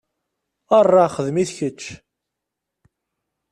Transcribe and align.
Aṛṛa 0.77 1.05
xdem-it 1.15 1.49
kečč! 1.57 1.81